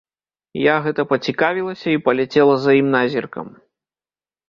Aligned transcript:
Я 0.59 0.75
гэта 0.85 1.05
пацікавілася 1.11 1.87
і 1.99 2.01
паляцела 2.09 2.59
за 2.65 2.71
ім 2.83 2.87
назіркам. 2.99 3.47